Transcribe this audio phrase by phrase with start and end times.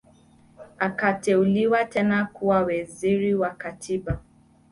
[0.79, 4.19] Akateuliwa tena kuwa Waziri wa Katiba